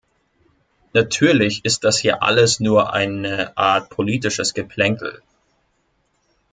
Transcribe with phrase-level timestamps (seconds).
[0.95, 5.21] Natürlich ist das hier alles nur eine Art politisches Geplänkel.